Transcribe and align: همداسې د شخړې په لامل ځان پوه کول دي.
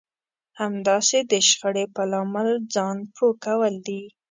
همداسې 0.59 1.17
د 1.31 1.33
شخړې 1.49 1.85
په 1.95 2.03
لامل 2.11 2.49
ځان 2.73 2.97
پوه 3.15 3.33
کول 3.45 3.73
دي. 3.87 4.03